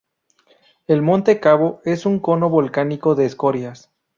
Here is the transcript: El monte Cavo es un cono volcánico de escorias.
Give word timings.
El 0.87 1.03
monte 1.03 1.39
Cavo 1.39 1.79
es 1.85 2.07
un 2.07 2.17
cono 2.19 2.49
volcánico 2.49 3.13
de 3.13 3.27
escorias. 3.27 3.91